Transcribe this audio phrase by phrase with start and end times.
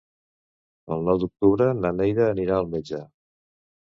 [0.95, 3.03] El nou d'octubre na Neida anirà al metge.